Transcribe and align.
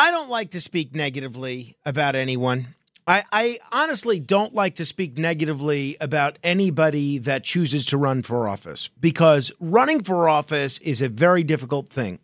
I 0.00 0.10
don't 0.10 0.30
like 0.30 0.52
to 0.52 0.62
speak 0.62 0.94
negatively 0.94 1.76
about 1.84 2.16
anyone. 2.16 2.68
I, 3.06 3.22
I, 3.30 3.58
honestly 3.70 4.18
don't 4.18 4.54
like 4.54 4.76
to 4.76 4.86
speak 4.86 5.18
negatively 5.18 5.98
about 6.00 6.38
anybody 6.42 7.18
that 7.18 7.44
chooses 7.44 7.84
to 7.86 7.98
run 7.98 8.22
for 8.22 8.48
office 8.48 8.88
because 8.98 9.52
running 9.60 10.02
for 10.02 10.26
office 10.26 10.78
is 10.78 11.02
a 11.02 11.10
very 11.10 11.42
difficult 11.42 11.90
thing, 11.90 12.18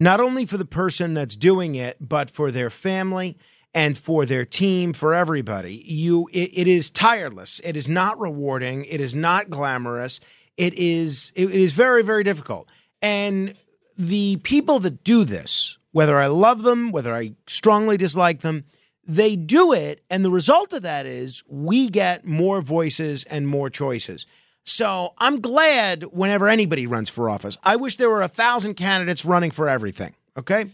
not 0.00 0.20
only 0.20 0.46
for 0.46 0.56
the 0.56 0.64
person 0.64 1.12
that's 1.12 1.36
doing 1.36 1.74
it, 1.74 1.98
but 2.00 2.30
for 2.30 2.50
their 2.50 2.70
family 2.70 3.36
and 3.74 3.98
for 3.98 4.24
their 4.24 4.46
team, 4.46 4.94
for 4.94 5.12
everybody. 5.12 5.84
You, 5.84 6.30
it, 6.32 6.48
it 6.54 6.66
is 6.66 6.88
tireless. 6.88 7.60
It 7.62 7.76
is 7.76 7.90
not 7.90 8.18
rewarding. 8.18 8.86
It 8.86 9.02
is 9.02 9.14
not 9.14 9.50
glamorous. 9.50 10.18
It 10.56 10.72
is, 10.78 11.30
it 11.36 11.50
is 11.50 11.74
very, 11.74 12.02
very 12.02 12.24
difficult. 12.24 12.68
And 13.02 13.52
the 13.98 14.36
people 14.36 14.78
that 14.78 15.04
do 15.04 15.24
this, 15.24 15.77
whether 15.92 16.18
I 16.18 16.26
love 16.26 16.62
them, 16.62 16.92
whether 16.92 17.14
I 17.14 17.32
strongly 17.46 17.96
dislike 17.96 18.40
them, 18.40 18.64
they 19.04 19.36
do 19.36 19.72
it. 19.72 20.02
And 20.10 20.24
the 20.24 20.30
result 20.30 20.72
of 20.72 20.82
that 20.82 21.06
is 21.06 21.42
we 21.48 21.88
get 21.88 22.26
more 22.26 22.60
voices 22.60 23.24
and 23.24 23.48
more 23.48 23.70
choices. 23.70 24.26
So 24.64 25.14
I'm 25.16 25.40
glad 25.40 26.02
whenever 26.04 26.46
anybody 26.46 26.86
runs 26.86 27.08
for 27.08 27.30
office. 27.30 27.56
I 27.64 27.76
wish 27.76 27.96
there 27.96 28.10
were 28.10 28.22
a 28.22 28.28
thousand 28.28 28.74
candidates 28.74 29.24
running 29.24 29.50
for 29.50 29.68
everything. 29.68 30.14
Okay. 30.36 30.70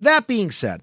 That 0.00 0.28
being 0.28 0.52
said, 0.52 0.82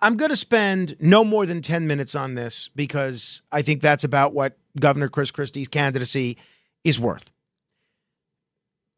I'm 0.00 0.16
going 0.18 0.30
to 0.30 0.36
spend 0.36 0.96
no 1.00 1.24
more 1.24 1.46
than 1.46 1.62
10 1.62 1.86
minutes 1.86 2.14
on 2.14 2.34
this 2.34 2.68
because 2.76 3.40
I 3.50 3.62
think 3.62 3.80
that's 3.80 4.04
about 4.04 4.34
what 4.34 4.58
Governor 4.78 5.08
Chris 5.08 5.30
Christie's 5.30 5.68
candidacy 5.68 6.36
is 6.84 7.00
worth. 7.00 7.30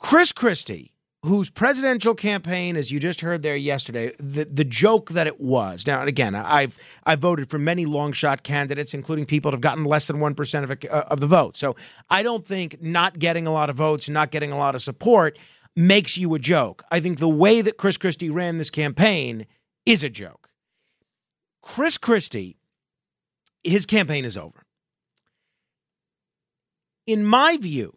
Chris 0.00 0.32
Christie 0.32 0.92
whose 1.24 1.50
presidential 1.50 2.14
campaign, 2.14 2.76
as 2.76 2.92
you 2.92 3.00
just 3.00 3.22
heard 3.22 3.42
there 3.42 3.56
yesterday, 3.56 4.12
the, 4.18 4.44
the 4.44 4.64
joke 4.64 5.10
that 5.10 5.26
it 5.26 5.40
was. 5.40 5.86
Now, 5.86 6.02
again, 6.02 6.34
I've 6.34 6.76
I've 7.04 7.18
voted 7.18 7.50
for 7.50 7.58
many 7.58 7.86
long 7.86 8.12
shot 8.12 8.42
candidates, 8.42 8.94
including 8.94 9.26
people 9.26 9.50
that 9.50 9.56
have 9.56 9.60
gotten 9.60 9.84
less 9.84 10.06
than 10.06 10.20
one 10.20 10.34
percent 10.34 10.64
of 10.64 10.70
uh, 10.70 11.04
of 11.08 11.20
the 11.20 11.26
vote. 11.26 11.56
So 11.56 11.74
I 12.08 12.22
don't 12.22 12.46
think 12.46 12.80
not 12.80 13.18
getting 13.18 13.46
a 13.46 13.52
lot 13.52 13.68
of 13.68 13.76
votes, 13.76 14.08
not 14.08 14.30
getting 14.30 14.52
a 14.52 14.58
lot 14.58 14.74
of 14.74 14.82
support, 14.82 15.38
makes 15.74 16.16
you 16.16 16.34
a 16.34 16.38
joke. 16.38 16.84
I 16.90 17.00
think 17.00 17.18
the 17.18 17.28
way 17.28 17.62
that 17.62 17.76
Chris 17.76 17.96
Christie 17.96 18.30
ran 18.30 18.58
this 18.58 18.70
campaign 18.70 19.46
is 19.84 20.04
a 20.04 20.10
joke. 20.10 20.48
Chris 21.62 21.98
Christie, 21.98 22.56
his 23.64 23.86
campaign 23.86 24.24
is 24.24 24.36
over. 24.36 24.64
In 27.06 27.24
my 27.24 27.56
view, 27.56 27.96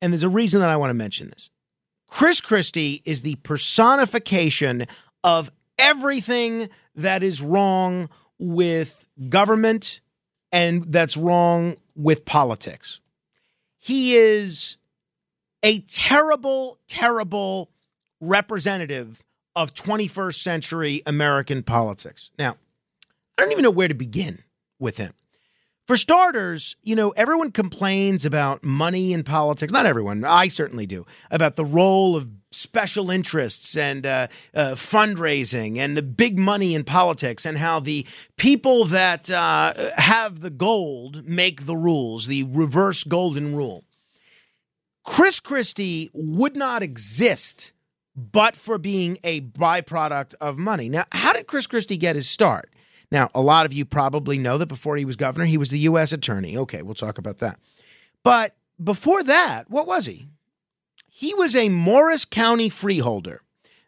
and 0.00 0.12
there's 0.12 0.22
a 0.22 0.28
reason 0.28 0.60
that 0.60 0.70
I 0.70 0.76
want 0.76 0.90
to 0.90 0.94
mention 0.94 1.28
this 1.28 1.50
Chris 2.12 2.42
Christie 2.42 3.00
is 3.06 3.22
the 3.22 3.36
personification 3.36 4.86
of 5.24 5.50
everything 5.78 6.68
that 6.94 7.22
is 7.22 7.40
wrong 7.40 8.10
with 8.38 9.08
government 9.30 10.02
and 10.52 10.84
that's 10.92 11.16
wrong 11.16 11.74
with 11.96 12.26
politics. 12.26 13.00
He 13.78 14.14
is 14.14 14.76
a 15.62 15.78
terrible, 15.80 16.78
terrible 16.86 17.70
representative 18.20 19.22
of 19.56 19.72
21st 19.72 20.34
century 20.34 21.02
American 21.06 21.62
politics. 21.62 22.30
Now, 22.38 22.56
I 23.38 23.42
don't 23.42 23.52
even 23.52 23.62
know 23.62 23.70
where 23.70 23.88
to 23.88 23.94
begin 23.94 24.40
with 24.78 24.98
him. 24.98 25.14
For 25.86 25.96
starters, 25.96 26.76
you 26.82 26.94
know, 26.94 27.10
everyone 27.10 27.50
complains 27.50 28.24
about 28.24 28.62
money 28.62 29.12
in 29.12 29.24
politics. 29.24 29.72
Not 29.72 29.84
everyone, 29.84 30.24
I 30.24 30.48
certainly 30.48 30.86
do, 30.86 31.06
about 31.30 31.56
the 31.56 31.64
role 31.64 32.14
of 32.14 32.30
special 32.52 33.10
interests 33.10 33.76
and 33.76 34.06
uh, 34.06 34.28
uh, 34.54 34.72
fundraising 34.72 35.78
and 35.78 35.96
the 35.96 36.02
big 36.02 36.38
money 36.38 36.74
in 36.74 36.84
politics 36.84 37.44
and 37.44 37.58
how 37.58 37.80
the 37.80 38.06
people 38.36 38.84
that 38.84 39.28
uh, 39.30 39.72
have 39.96 40.40
the 40.40 40.50
gold 40.50 41.26
make 41.26 41.66
the 41.66 41.76
rules, 41.76 42.26
the 42.26 42.44
reverse 42.44 43.04
golden 43.04 43.56
rule. 43.56 43.84
Chris 45.04 45.40
Christie 45.40 46.10
would 46.14 46.56
not 46.56 46.82
exist 46.82 47.72
but 48.14 48.54
for 48.54 48.78
being 48.78 49.18
a 49.24 49.40
byproduct 49.40 50.34
of 50.40 50.58
money. 50.58 50.88
Now, 50.88 51.06
how 51.12 51.32
did 51.32 51.46
Chris 51.46 51.66
Christie 51.66 51.96
get 51.96 52.14
his 52.14 52.28
start? 52.28 52.70
Now, 53.12 53.30
a 53.34 53.42
lot 53.42 53.66
of 53.66 53.74
you 53.74 53.84
probably 53.84 54.38
know 54.38 54.56
that 54.56 54.66
before 54.66 54.96
he 54.96 55.04
was 55.04 55.16
governor, 55.16 55.44
he 55.44 55.58
was 55.58 55.68
the 55.68 55.80
U.S. 55.80 56.12
attorney. 56.12 56.56
Okay, 56.56 56.80
we'll 56.80 56.94
talk 56.94 57.18
about 57.18 57.38
that. 57.38 57.60
But 58.24 58.56
before 58.82 59.22
that, 59.22 59.68
what 59.68 59.86
was 59.86 60.06
he? 60.06 60.28
He 61.10 61.34
was 61.34 61.54
a 61.54 61.68
Morris 61.68 62.24
County 62.24 62.70
freeholder 62.70 63.42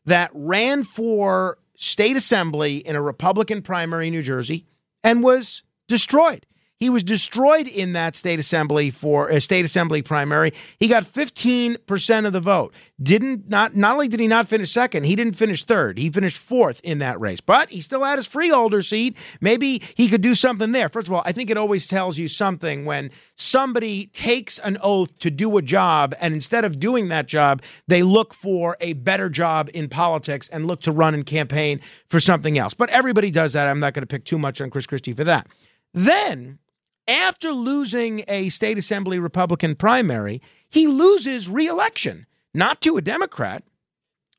that 0.04 0.30
ran 0.34 0.84
for 0.84 1.56
state 1.74 2.18
assembly 2.18 2.76
in 2.76 2.96
a 2.96 3.00
Republican 3.00 3.62
primary 3.62 4.08
in 4.08 4.12
New 4.12 4.20
Jersey 4.20 4.66
and 5.02 5.22
was 5.22 5.62
destroyed. 5.88 6.44
He 6.80 6.90
was 6.90 7.04
destroyed 7.04 7.68
in 7.68 7.92
that 7.92 8.16
state 8.16 8.38
assembly 8.38 8.90
for 8.90 9.28
a 9.28 9.40
state 9.40 9.64
assembly 9.64 10.02
primary. 10.02 10.52
He 10.78 10.88
got 10.88 11.04
15% 11.04 12.26
of 12.26 12.32
the 12.32 12.40
vote. 12.40 12.74
Didn't 13.00 13.48
not 13.48 13.74
not 13.76 13.94
only 13.94 14.08
did 14.08 14.20
he 14.20 14.26
not 14.26 14.48
finish 14.48 14.72
second, 14.72 15.04
he 15.04 15.16
didn't 15.16 15.34
finish 15.34 15.64
third. 15.64 15.98
He 15.98 16.10
finished 16.10 16.36
fourth 16.36 16.80
in 16.82 16.98
that 16.98 17.18
race. 17.20 17.40
But 17.40 17.70
he 17.70 17.80
still 17.80 18.02
had 18.02 18.18
his 18.18 18.26
freeholder 18.26 18.82
seat. 18.82 19.16
Maybe 19.40 19.82
he 19.94 20.08
could 20.08 20.20
do 20.20 20.34
something 20.34 20.72
there. 20.72 20.88
First 20.88 21.06
of 21.06 21.14
all, 21.14 21.22
I 21.24 21.32
think 21.32 21.48
it 21.48 21.56
always 21.56 21.86
tells 21.86 22.18
you 22.18 22.28
something 22.28 22.84
when 22.84 23.10
somebody 23.36 24.06
takes 24.06 24.58
an 24.58 24.76
oath 24.82 25.16
to 25.20 25.30
do 25.30 25.56
a 25.56 25.62
job 25.62 26.14
and 26.20 26.34
instead 26.34 26.64
of 26.64 26.80
doing 26.80 27.08
that 27.08 27.26
job, 27.26 27.62
they 27.86 28.02
look 28.02 28.34
for 28.34 28.76
a 28.80 28.94
better 28.94 29.30
job 29.30 29.70
in 29.72 29.88
politics 29.88 30.48
and 30.48 30.66
look 30.66 30.80
to 30.82 30.92
run 30.92 31.14
and 31.14 31.24
campaign 31.24 31.80
for 32.08 32.20
something 32.20 32.58
else. 32.58 32.74
But 32.74 32.90
everybody 32.90 33.30
does 33.30 33.52
that. 33.52 33.68
I'm 33.68 33.80
not 33.80 33.94
going 33.94 34.02
to 34.02 34.06
pick 34.06 34.24
too 34.24 34.38
much 34.38 34.60
on 34.60 34.70
Chris 34.70 34.86
Christie 34.86 35.14
for 35.14 35.24
that. 35.24 35.46
Then 35.92 36.58
after 37.06 37.52
losing 37.52 38.24
a 38.28 38.48
state 38.48 38.78
assembly 38.78 39.18
Republican 39.18 39.74
primary, 39.74 40.40
he 40.68 40.86
loses 40.86 41.48
reelection, 41.48 42.26
not 42.52 42.80
to 42.82 42.96
a 42.96 43.02
Democrat, 43.02 43.62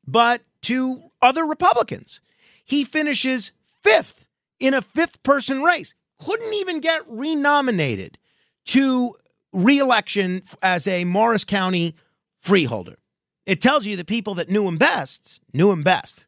but 0.06 0.42
to 0.62 1.10
other 1.22 1.44
Republicans. 1.44 2.20
He 2.64 2.84
finishes 2.84 3.52
fifth 3.82 4.26
in 4.58 4.74
a 4.74 4.82
fifth 4.82 5.22
person 5.22 5.62
race, 5.62 5.94
couldn't 6.18 6.54
even 6.54 6.80
get 6.80 7.02
renominated 7.06 8.18
to 8.66 9.14
reelection 9.52 10.42
as 10.62 10.86
a 10.88 11.04
Morris 11.04 11.44
County 11.44 11.94
freeholder. 12.40 12.96
It 13.44 13.60
tells 13.60 13.86
you 13.86 13.96
the 13.96 14.04
people 14.04 14.34
that 14.34 14.50
knew 14.50 14.66
him 14.66 14.76
best 14.76 15.40
knew 15.52 15.70
him 15.70 15.82
best. 15.82 16.26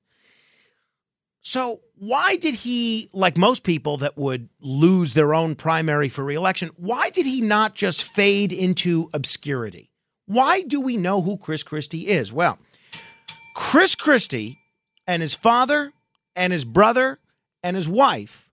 So, 1.41 1.81
why 1.99 2.37
did 2.37 2.55
he, 2.55 3.09
like 3.13 3.37
most 3.37 3.65
people 3.65 3.97
that 3.99 4.17
would 4.17 4.49
lose 4.61 5.15
their 5.15 5.35
own 5.35 5.55
primary 5.55 6.09
for 6.09 6.25
reelection, 6.25 6.71
why 6.77 7.11
did 7.11 7.27
he 7.27 7.41
not 7.41 7.75
just 7.75 8.03
fade 8.03 8.53
into 8.53 9.11
obscurity? 9.13 9.91
Why 10.27 10.63
do 10.63 10.81
we 10.81 10.97
know 10.97 11.23
who 11.23 11.37
Chris 11.37 11.63
Christie 11.63 12.09
is? 12.09 12.33
Well, 12.33 12.59
Chris 13.57 13.95
Christie 13.95 14.59
and 15.07 15.23
his 15.23 15.35
father 15.35 15.93
and 16.37 16.53
his 16.53 16.65
brother 16.65 17.19
and 17.63 17.77
his 17.77 17.89
wife 17.89 18.49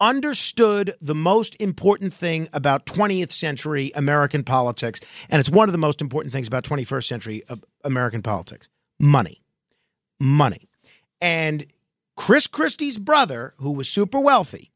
understood 0.00 0.94
the 1.00 1.14
most 1.14 1.56
important 1.58 2.12
thing 2.12 2.48
about 2.52 2.86
20th 2.86 3.32
century 3.32 3.90
American 3.94 4.44
politics, 4.44 5.00
and 5.30 5.40
it's 5.40 5.50
one 5.50 5.68
of 5.68 5.72
the 5.72 5.78
most 5.78 6.00
important 6.00 6.32
things 6.32 6.46
about 6.46 6.64
21st 6.64 7.06
century 7.06 7.42
uh, 7.48 7.56
American 7.84 8.22
politics 8.22 8.68
money. 9.00 9.42
Money. 10.20 10.68
And 11.20 11.66
Chris 12.16 12.46
Christie's 12.46 12.98
brother, 12.98 13.54
who 13.58 13.72
was 13.72 13.88
super 13.88 14.20
wealthy, 14.20 14.72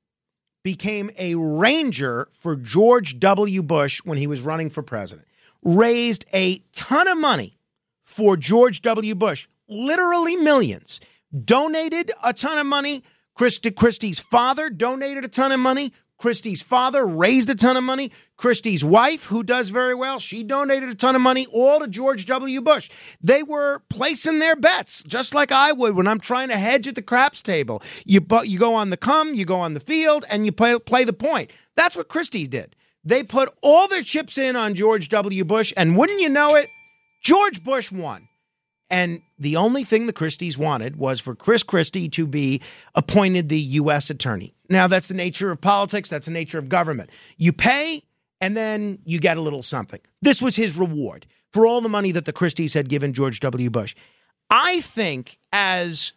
became 0.64 1.10
a 1.16 1.34
ranger 1.36 2.28
for 2.32 2.56
George 2.56 3.18
W. 3.20 3.62
Bush 3.62 4.00
when 4.04 4.18
he 4.18 4.26
was 4.26 4.42
running 4.42 4.70
for 4.70 4.82
president. 4.82 5.26
Raised 5.62 6.24
a 6.32 6.58
ton 6.72 7.08
of 7.08 7.16
money 7.16 7.58
for 8.04 8.36
George 8.36 8.82
W. 8.82 9.14
Bush, 9.14 9.48
literally 9.68 10.36
millions. 10.36 11.00
Donated 11.44 12.10
a 12.22 12.32
ton 12.32 12.58
of 12.58 12.66
money. 12.66 13.02
Chris 13.34 13.60
Christie's 13.76 14.18
father 14.18 14.68
donated 14.68 15.24
a 15.24 15.28
ton 15.28 15.52
of 15.52 15.60
money. 15.60 15.92
Christie's 16.18 16.62
father 16.62 17.06
raised 17.06 17.48
a 17.48 17.54
ton 17.54 17.76
of 17.76 17.84
money. 17.84 18.10
Christie's 18.36 18.84
wife, 18.84 19.26
who 19.26 19.42
does 19.42 19.70
very 19.70 19.94
well, 19.94 20.18
she 20.18 20.42
donated 20.42 20.88
a 20.88 20.94
ton 20.94 21.14
of 21.14 21.22
money, 21.22 21.46
all 21.52 21.80
to 21.80 21.88
George 21.88 22.26
W. 22.26 22.60
Bush. 22.60 22.90
They 23.22 23.42
were 23.42 23.82
placing 23.88 24.40
their 24.40 24.56
bets, 24.56 25.04
just 25.04 25.34
like 25.34 25.52
I 25.52 25.72
would 25.72 25.94
when 25.94 26.08
I'm 26.08 26.20
trying 26.20 26.48
to 26.48 26.56
hedge 26.56 26.88
at 26.88 26.96
the 26.96 27.02
craps 27.02 27.40
table. 27.40 27.82
You, 28.04 28.20
you 28.44 28.58
go 28.58 28.74
on 28.74 28.90
the 28.90 28.96
come, 28.96 29.34
you 29.34 29.44
go 29.44 29.60
on 29.60 29.74
the 29.74 29.80
field, 29.80 30.24
and 30.28 30.44
you 30.44 30.52
play, 30.52 30.78
play 30.78 31.04
the 31.04 31.12
point. 31.12 31.52
That's 31.76 31.96
what 31.96 32.08
Christie 32.08 32.48
did. 32.48 32.74
They 33.04 33.22
put 33.22 33.48
all 33.62 33.88
their 33.88 34.02
chips 34.02 34.36
in 34.36 34.56
on 34.56 34.74
George 34.74 35.08
W. 35.08 35.44
Bush, 35.44 35.72
and 35.76 35.96
wouldn't 35.96 36.20
you 36.20 36.28
know 36.28 36.56
it, 36.56 36.66
George 37.22 37.62
Bush 37.62 37.92
won. 37.92 38.28
And 38.90 39.22
the 39.38 39.56
only 39.56 39.84
thing 39.84 40.06
the 40.06 40.12
Christies 40.12 40.58
wanted 40.58 40.96
was 40.96 41.20
for 41.20 41.34
Chris 41.34 41.62
Christie 41.62 42.08
to 42.10 42.26
be 42.26 42.60
appointed 42.94 43.48
the 43.48 43.60
U.S. 43.60 44.10
attorney. 44.10 44.54
Now, 44.68 44.86
that's 44.86 45.08
the 45.08 45.14
nature 45.14 45.50
of 45.50 45.60
politics, 45.60 46.10
that's 46.10 46.26
the 46.26 46.32
nature 46.32 46.58
of 46.58 46.68
government. 46.68 47.10
You 47.36 47.52
pay, 47.52 48.02
and 48.40 48.56
then 48.56 48.98
you 49.04 49.18
get 49.18 49.38
a 49.38 49.40
little 49.40 49.62
something. 49.62 50.00
This 50.20 50.42
was 50.42 50.56
his 50.56 50.76
reward 50.76 51.26
for 51.52 51.66
all 51.66 51.80
the 51.80 51.88
money 51.88 52.12
that 52.12 52.24
the 52.24 52.32
Christies 52.32 52.74
had 52.74 52.88
given 52.88 53.12
George 53.12 53.40
W. 53.40 53.70
Bush. 53.70 53.94
I 54.50 54.80
think 54.80 55.38
as 55.52 56.12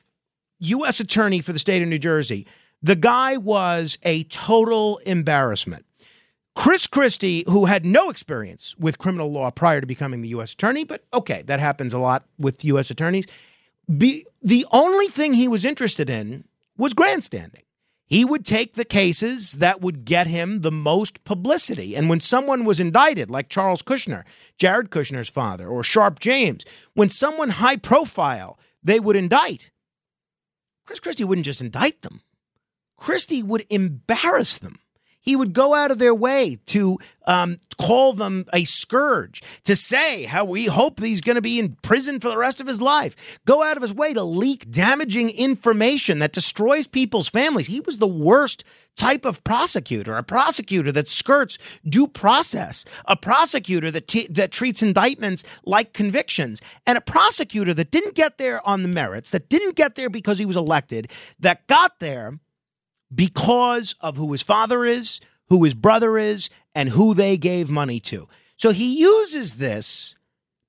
U.S. 0.62 1.00
attorney 1.00 1.42
for 1.42 1.54
the 1.54 1.60
state 1.60 1.82
of 1.82 1.88
New 1.88 2.00
Jersey. 2.00 2.48
The 2.84 2.96
guy 2.96 3.38
was 3.38 3.98
a 4.04 4.24
total 4.24 4.98
embarrassment. 5.00 5.86
Chris 6.56 6.86
Christie, 6.86 7.44
who 7.48 7.66
had 7.66 7.86
no 7.86 8.10
experience 8.10 8.76
with 8.78 8.98
criminal 8.98 9.32
law 9.32 9.52
prior 9.52 9.80
to 9.80 9.88
becoming 9.88 10.22
the 10.22 10.30
U.S. 10.30 10.54
attorney, 10.54 10.84
but 10.84 11.06
okay, 11.14 11.44
that 11.44 11.60
happens 11.60 11.94
a 11.94 12.00
lot 12.00 12.26
with 12.38 12.66
U.S. 12.66 12.92
attorneys. 12.92 13.26
Be, 13.98 14.26
the 14.42 14.66
only 14.72 15.08
thing 15.08 15.34
he 15.34 15.48
was 15.48 15.66
interested 15.66 16.10
in 16.10 16.46
was 16.78 16.94
grandstanding. 16.94 17.64
He 18.06 18.26
would 18.26 18.46
take 18.46 18.76
the 18.76 18.84
cases 18.84 19.54
that 19.54 19.80
would 19.80 20.04
get 20.04 20.28
him 20.28 20.60
the 20.60 20.72
most 20.72 21.24
publicity. 21.24 21.96
And 21.96 22.10
when 22.10 22.20
someone 22.20 22.66
was 22.66 22.78
indicted, 22.78 23.32
like 23.32 23.48
Charles 23.48 23.82
Kushner, 23.82 24.26
Jared 24.58 24.90
Kushner's 24.90 25.30
father, 25.30 25.66
or 25.70 25.82
Sharpe 25.82 26.20
James, 26.20 26.66
when 26.94 27.08
someone 27.08 27.52
high 27.52 27.78
profile 27.78 28.60
they 28.84 29.00
would 29.00 29.16
indict, 29.16 29.72
Chris 30.86 31.00
Christie 31.00 31.24
wouldn't 31.24 31.46
just 31.46 31.62
indict 31.62 32.02
them. 32.02 32.20
Christie 32.98 33.42
would 33.42 33.66
embarrass 33.70 34.58
them. 34.58 34.81
He 35.22 35.36
would 35.36 35.54
go 35.54 35.74
out 35.74 35.92
of 35.92 36.00
their 36.00 36.16
way 36.16 36.58
to 36.68 36.98
um, 37.26 37.58
call 37.78 38.14
them 38.14 38.46
a 38.54 38.64
scourge, 38.66 39.42
to 39.64 39.76
say 39.76 40.24
how 40.24 40.44
we 40.46 40.66
hope 40.66 41.00
he's 41.00 41.22
going 41.22 41.36
to 41.36 41.42
be 41.42 41.60
in 41.60 41.78
prison 41.84 42.20
for 42.20 42.30
the 42.30 42.38
rest 42.38 42.60
of 42.60 42.68
his 42.68 42.82
life, 42.82 43.40
go 43.46 43.64
out 43.64 43.78
of 43.78 43.84
his 43.84 43.94
way 43.94 44.14
to 44.14 44.24
leak 44.24 44.70
damaging 44.70 45.30
information 45.30 46.20
that 46.20 46.34
destroys 46.34 46.88
people's 46.88 47.30
families. 47.30 47.68
He 47.68 47.80
was 47.80 48.00
the 48.00 48.08
worst 48.08 48.64
type 48.96 49.24
of 49.24 49.44
prosecutor, 49.44 50.18
a 50.18 50.24
prosecutor 50.24 50.92
that 50.92 51.10
skirts 51.10 51.58
due 51.88 52.08
process, 52.08 52.84
a 53.06 53.16
prosecutor 53.16 53.90
that, 53.92 54.08
t- 54.08 54.28
that 54.30 54.52
treats 54.52 54.82
indictments 54.82 55.44
like 55.66 55.94
convictions, 55.94 56.62
and 56.86 56.98
a 56.98 57.02
prosecutor 57.02 57.74
that 57.74 57.92
didn't 57.92 58.16
get 58.16 58.38
there 58.38 58.66
on 58.68 58.84
the 58.84 58.90
merits, 58.90 59.30
that 59.30 59.50
didn't 59.50 59.76
get 59.76 59.96
there 59.96 60.10
because 60.10 60.38
he 60.40 60.46
was 60.46 60.58
elected, 60.58 61.10
that 61.40 61.68
got 61.68 62.00
there 62.00 62.40
because 63.14 63.96
of 64.02 64.18
who 64.18 64.32
his 64.32 64.42
father 64.42 64.86
is, 64.86 65.20
who 65.50 65.64
his 65.64 65.74
brother 65.74 66.18
is, 66.18 66.50
and 66.74 66.90
who 66.90 67.14
they 67.14 67.38
gave 67.38 67.70
money 67.70 68.00
to. 68.00 68.28
So 68.56 68.72
he 68.72 69.00
uses 69.00 69.56
this 69.56 70.16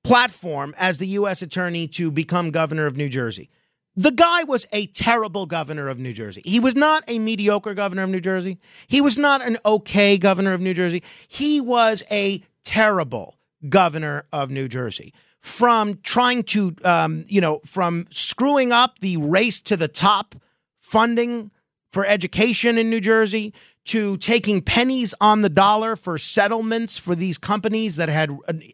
platform 0.02 0.74
as 0.78 0.98
the 0.98 1.06
U.S. 1.08 1.42
attorney 1.42 1.86
to 1.88 2.10
become 2.10 2.50
governor 2.50 2.86
of 2.86 2.96
New 2.96 3.08
Jersey. 3.08 3.50
The 3.94 4.10
guy 4.10 4.42
was 4.44 4.66
a 4.72 4.86
terrible 4.86 5.44
governor 5.44 5.88
of 5.88 5.98
New 5.98 6.14
Jersey. 6.14 6.40
He 6.44 6.58
was 6.58 6.74
not 6.74 7.04
a 7.06 7.18
mediocre 7.18 7.74
governor 7.74 8.04
of 8.04 8.10
New 8.10 8.20
Jersey. 8.20 8.58
He 8.86 9.02
was 9.02 9.18
not 9.18 9.42
an 9.42 9.58
okay 9.66 10.16
governor 10.16 10.54
of 10.54 10.62
New 10.62 10.72
Jersey. 10.72 11.02
He 11.28 11.60
was 11.60 12.02
a 12.10 12.42
terrible 12.64 13.36
governor 13.68 14.24
of 14.32 14.50
New 14.50 14.68
Jersey. 14.68 15.12
From 15.40 15.98
trying 16.02 16.44
to, 16.44 16.74
um, 16.84 17.24
you 17.26 17.40
know, 17.40 17.60
from 17.66 18.06
screwing 18.10 18.72
up 18.72 19.00
the 19.00 19.16
race 19.16 19.60
to 19.62 19.76
the 19.76 19.88
top 19.88 20.36
funding 20.78 21.50
for 21.92 22.06
education 22.06 22.78
in 22.78 22.88
New 22.88 23.00
Jersey 23.00 23.52
to 23.84 24.16
taking 24.16 24.60
pennies 24.60 25.14
on 25.20 25.42
the 25.42 25.48
dollar 25.48 25.96
for 25.96 26.16
settlements 26.16 26.98
for 26.98 27.14
these 27.14 27.36
companies 27.36 27.96
that 27.96 28.08
had 28.08 28.30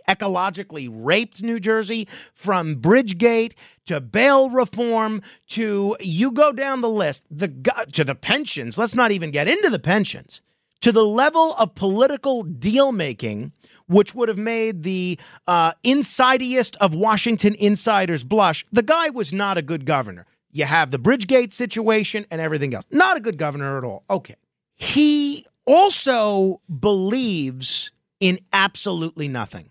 ecologically 0.09 0.89
raped 0.91 1.43
New 1.43 1.59
Jersey, 1.59 2.07
from 2.35 2.77
Bridgegate 2.77 3.55
to 3.87 4.01
bail 4.01 4.51
reform 4.51 5.23
to 5.49 5.97
you 6.01 6.31
go 6.31 6.53
down 6.53 6.81
the 6.81 6.89
list, 6.89 7.27
the 7.31 7.49
to 7.93 8.05
the 8.05 8.15
pensions. 8.15 8.79
Let's 8.79 8.95
not 8.95 9.11
even 9.11 9.31
get 9.31 9.49
into 9.49 9.71
the 9.71 9.79
pensions. 9.79 10.43
To 10.83 10.93
the 10.93 11.05
level 11.05 11.55
of 11.55 11.75
political 11.75 12.45
deal 12.45 12.93
making, 12.93 13.53
which 13.89 14.15
would 14.15 14.29
have 14.29 14.39
made 14.39 14.85
the 14.85 15.19
uh, 15.47 15.73
insidiest 15.83 16.77
of 16.77 16.95
Washington 16.95 17.57
insiders 17.59 18.23
blush. 18.23 18.65
The 18.71 18.85
guy 18.85 19.11
was 19.11 19.33
not 19.33 19.59
a 19.59 19.63
good 19.63 19.87
governor. 19.87 20.27
You 20.51 20.65
have 20.65 20.91
the 20.91 20.99
Bridgegate 20.99 21.53
situation 21.53 22.27
and 22.31 22.41
everything 22.41 22.75
else. 22.75 22.85
Not 22.91 23.17
a 23.17 23.21
good 23.21 23.39
governor 23.39 23.79
at 23.79 23.85
all. 23.85 24.05
Okay. 24.09 24.37
He 24.75 25.45
also 25.67 26.61
believes 26.69 27.91
in 28.21 28.39
absolutely 28.53 29.29
nothing. 29.29 29.71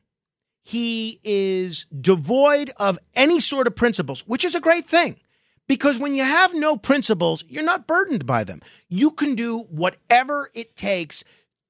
He 0.64 1.20
is 1.24 1.86
devoid 2.00 2.72
of 2.78 3.00
any 3.16 3.40
sort 3.40 3.68
of 3.68 3.76
principles, 3.76 4.22
which 4.28 4.44
is 4.44 4.54
a 4.54 4.60
great 4.60 4.86
thing. 4.86 5.18
Because 5.68 6.00
when 6.00 6.14
you 6.14 6.24
have 6.24 6.54
no 6.54 6.78
principles, 6.78 7.44
you're 7.48 7.64
not 7.64 7.88
burdened 7.88 8.26
by 8.26 8.44
them. 8.44 8.62
You 8.90 9.12
can 9.12 9.36
do 9.36 9.60
whatever 9.70 10.50
it 10.54 10.76
takes 10.76 11.24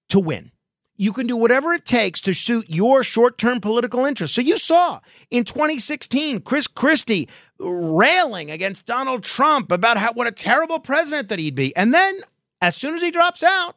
to 0.10 0.20
win. 0.20 0.52
You 0.96 1.14
can 1.14 1.28
do 1.28 1.38
whatever 1.38 1.74
it 1.74 1.86
takes 1.86 2.22
to 2.22 2.34
suit 2.34 2.66
your 2.70 3.04
short 3.04 3.38
term 3.38 3.62
political 3.62 4.04
interests. 4.06 4.36
So 4.36 4.42
you 4.42 4.58
saw 4.58 5.00
in 5.30 5.44
2016, 5.44 6.42
Chris 6.42 6.68
Christie 6.68 7.30
railing 7.60 8.52
against 8.52 8.86
Donald 8.86 9.24
Trump 9.24 9.72
about 9.72 9.98
how 9.98 10.14
what 10.14 10.28
a 10.28 10.32
terrible 10.32 10.80
president 10.80 11.30
that 11.30 11.40
he'd 11.40 11.56
be. 11.56 11.76
And 11.76 11.94
then 11.94 12.20
as 12.62 12.76
soon 12.76 12.96
as 12.96 13.02
he 13.02 13.12
drops 13.12 13.44
out 13.44 13.76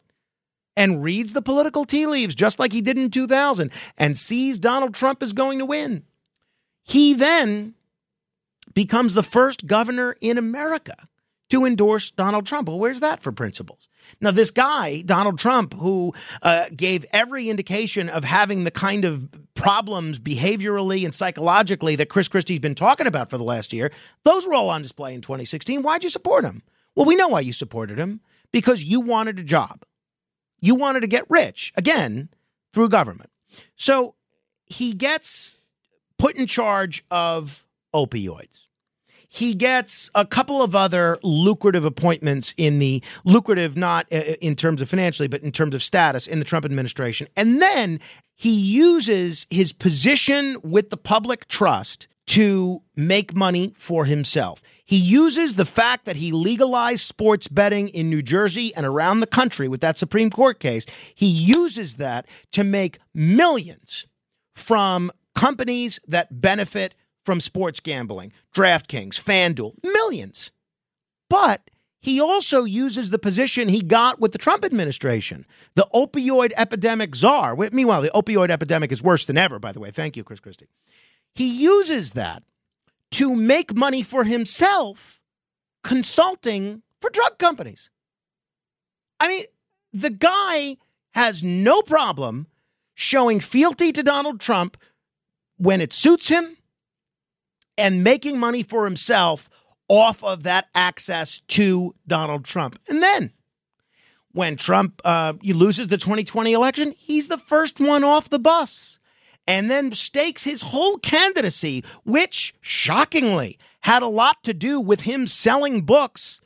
and 0.76 1.02
reads 1.02 1.32
the 1.32 1.42
political 1.42 1.84
tea 1.84 2.06
leaves, 2.06 2.34
just 2.34 2.58
like 2.58 2.72
he 2.72 2.80
did 2.80 2.98
in 2.98 3.10
2000, 3.10 3.70
and 3.98 4.16
sees 4.16 4.58
Donald 4.58 4.94
Trump 4.94 5.22
is 5.22 5.32
going 5.32 5.58
to 5.58 5.66
win, 5.66 6.04
he 6.82 7.14
then 7.14 7.74
becomes 8.74 9.14
the 9.14 9.22
first 9.22 9.66
governor 9.66 10.16
in 10.20 10.38
America 10.38 11.08
to 11.50 11.64
endorse 11.64 12.10
Donald 12.10 12.46
Trump. 12.46 12.68
Well, 12.68 12.78
where's 12.78 13.00
that 13.00 13.22
for 13.22 13.32
principles? 13.32 13.88
Now, 14.20 14.30
this 14.30 14.50
guy, 14.50 15.02
Donald 15.02 15.38
Trump, 15.38 15.74
who 15.74 16.14
uh, 16.42 16.66
gave 16.74 17.04
every 17.12 17.48
indication 17.48 18.08
of 18.08 18.24
having 18.24 18.64
the 18.64 18.70
kind 18.70 19.04
of 19.04 19.28
problems 19.54 20.18
behaviorally 20.18 21.04
and 21.04 21.14
psychologically 21.14 21.96
that 21.96 22.08
Chris 22.08 22.28
Christie's 22.28 22.60
been 22.60 22.74
talking 22.74 23.06
about 23.06 23.30
for 23.30 23.36
the 23.36 23.44
last 23.44 23.72
year, 23.72 23.90
those 24.24 24.46
were 24.46 24.54
all 24.54 24.70
on 24.70 24.82
display 24.82 25.12
in 25.12 25.20
2016. 25.20 25.82
Why'd 25.82 26.04
you 26.04 26.10
support 26.10 26.44
him? 26.44 26.62
Well, 26.94 27.06
we 27.06 27.16
know 27.16 27.28
why 27.28 27.40
you 27.40 27.52
supported 27.52 27.98
him 27.98 28.20
because 28.52 28.82
you 28.82 29.00
wanted 29.00 29.38
a 29.38 29.44
job. 29.44 29.84
You 30.60 30.74
wanted 30.74 31.00
to 31.00 31.06
get 31.06 31.24
rich, 31.28 31.72
again, 31.76 32.28
through 32.72 32.90
government. 32.90 33.30
So 33.76 34.14
he 34.66 34.92
gets 34.92 35.56
put 36.18 36.36
in 36.36 36.46
charge 36.46 37.04
of 37.10 37.66
opioids 37.94 38.66
he 39.32 39.54
gets 39.54 40.10
a 40.12 40.26
couple 40.26 40.60
of 40.60 40.74
other 40.74 41.16
lucrative 41.22 41.84
appointments 41.84 42.52
in 42.56 42.80
the 42.80 43.00
lucrative, 43.24 43.76
not 43.76 44.06
uh, 44.10 44.16
uh, 44.16 44.20
in 44.40 44.56
terms 44.56 44.82
of 44.82 44.90
financially, 44.90 45.28
but 45.28 45.40
in 45.42 45.52
terms 45.52 45.72
of 45.72 45.82
status 45.84 46.26
in 46.26 46.40
the 46.40 46.44
Trump 46.44 46.64
administration. 46.64 47.28
And 47.36 47.62
then 47.62 48.00
he 48.34 48.50
uses 48.50 49.46
his 49.48 49.72
position 49.72 50.56
with 50.64 50.90
the 50.90 50.96
public 50.96 51.46
trust 51.46 52.08
to 52.26 52.82
make 52.96 53.34
money 53.34 53.72
for 53.76 54.04
himself. 54.04 54.62
He 54.84 54.96
uses 54.96 55.54
the 55.54 55.64
fact 55.64 56.06
that 56.06 56.16
he 56.16 56.32
legalized 56.32 57.02
sports 57.02 57.46
betting 57.46 57.88
in 57.88 58.10
New 58.10 58.22
Jersey 58.22 58.74
and 58.74 58.84
around 58.84 59.20
the 59.20 59.28
country 59.28 59.68
with 59.68 59.80
that 59.82 59.96
Supreme 59.96 60.30
Court 60.30 60.58
case. 60.58 60.86
He 61.14 61.28
uses 61.28 61.96
that 61.96 62.26
to 62.50 62.64
make 62.64 62.98
millions 63.14 64.06
from 64.56 65.12
companies 65.36 66.00
that 66.08 66.40
benefit 66.40 66.96
from 67.24 67.40
sports 67.40 67.80
gambling, 67.80 68.32
DraftKings, 68.54 69.20
FanDuel, 69.20 69.74
millions. 69.82 70.52
But 71.28 71.70
he 72.00 72.20
also 72.20 72.64
uses 72.64 73.10
the 73.10 73.18
position 73.18 73.68
he 73.68 73.82
got 73.82 74.20
with 74.20 74.32
the 74.32 74.38
Trump 74.38 74.64
administration, 74.64 75.44
the 75.74 75.86
opioid 75.94 76.52
epidemic 76.56 77.14
czar. 77.14 77.56
Meanwhile, 77.72 78.02
the 78.02 78.10
opioid 78.10 78.50
epidemic 78.50 78.90
is 78.90 79.02
worse 79.02 79.26
than 79.26 79.36
ever, 79.36 79.58
by 79.58 79.72
the 79.72 79.80
way. 79.80 79.90
Thank 79.90 80.16
you, 80.16 80.24
Chris 80.24 80.40
Christie. 80.40 80.68
He 81.34 81.62
uses 81.62 82.12
that 82.12 82.42
to 83.12 83.36
make 83.36 83.74
money 83.74 84.02
for 84.02 84.24
himself 84.24 85.20
consulting 85.84 86.82
for 87.00 87.10
drug 87.10 87.38
companies. 87.38 87.90
I 89.18 89.28
mean, 89.28 89.44
the 89.92 90.10
guy 90.10 90.76
has 91.14 91.44
no 91.44 91.82
problem 91.82 92.46
showing 92.94 93.40
fealty 93.40 93.92
to 93.92 94.02
Donald 94.02 94.40
Trump 94.40 94.76
when 95.56 95.80
it 95.80 95.92
suits 95.92 96.28
him 96.28 96.56
and 97.80 98.04
making 98.04 98.38
money 98.38 98.62
for 98.62 98.84
himself 98.84 99.48
off 99.88 100.22
of 100.22 100.44
that 100.44 100.68
access 100.74 101.40
to 101.48 101.94
Donald 102.06 102.44
Trump. 102.44 102.78
And 102.88 103.02
then 103.02 103.32
when 104.32 104.56
Trump 104.56 105.00
uh, 105.04 105.32
loses 105.42 105.88
the 105.88 105.96
2020 105.96 106.52
election, 106.52 106.94
he's 106.96 107.28
the 107.28 107.38
first 107.38 107.80
one 107.80 108.04
off 108.04 108.30
the 108.30 108.38
bus 108.38 108.98
and 109.46 109.68
then 109.70 109.90
stakes 109.90 110.44
his 110.44 110.62
whole 110.62 110.98
candidacy, 110.98 111.82
which 112.04 112.54
shockingly 112.60 113.58
had 113.80 114.02
a 114.02 114.06
lot 114.06 114.42
to 114.44 114.54
do 114.54 114.78
with 114.78 115.00
him 115.00 115.26
selling 115.26 115.82
books, 115.82 116.40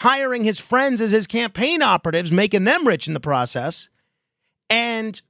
hiring 0.00 0.44
his 0.44 0.58
friends 0.58 1.00
as 1.00 1.12
his 1.12 1.26
campaign 1.26 1.80
operatives, 1.80 2.32
making 2.32 2.64
them 2.64 2.86
rich 2.86 3.06
in 3.06 3.14
the 3.14 3.20
process, 3.20 3.88
and 4.68 5.22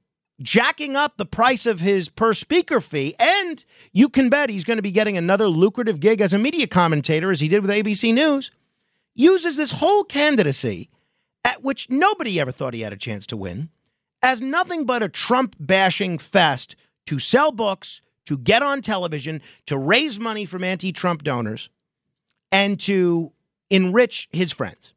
jacking 0.43 0.95
up 0.95 1.17
the 1.17 1.25
price 1.25 1.65
of 1.65 1.79
his 1.79 2.09
per 2.09 2.33
speaker 2.33 2.79
fee. 2.79 3.15
And 3.17 3.63
you 3.91 4.09
can 4.09 4.29
bet 4.29 4.49
he's 4.49 4.63
going 4.63 4.77
to 4.77 4.83
be 4.83 4.91
getting 4.91 5.17
another 5.17 5.47
lucrative 5.47 5.99
gig 5.99 6.21
as 6.21 6.33
a 6.33 6.37
media 6.37 6.67
commentator, 6.67 7.31
as 7.31 7.39
he 7.39 7.47
did 7.47 7.61
with 7.61 7.71
ABC 7.71 8.13
News. 8.13 8.51
Uses 9.15 9.57
this 9.57 9.71
whole 9.71 10.03
candidacy, 10.03 10.89
at 11.43 11.63
which 11.63 11.89
nobody 11.89 12.39
ever 12.39 12.51
thought 12.51 12.73
he 12.73 12.81
had 12.81 12.93
a 12.93 12.97
chance 12.97 13.25
to 13.27 13.37
win, 13.37 13.69
as 14.21 14.41
nothing 14.41 14.85
but 14.85 15.03
a 15.03 15.09
Trump 15.09 15.55
bashing 15.59 16.17
fest 16.17 16.75
to 17.07 17.19
sell 17.19 17.51
books, 17.51 18.01
to 18.25 18.37
get 18.37 18.63
on 18.63 18.81
television, 18.81 19.41
to 19.65 19.77
raise 19.77 20.19
money 20.19 20.45
from 20.45 20.63
anti 20.63 20.91
Trump 20.91 21.23
donors, 21.23 21.69
and 22.51 22.79
to 22.79 23.33
enrich 23.69 24.29
his 24.31 24.51
friends. 24.51 24.93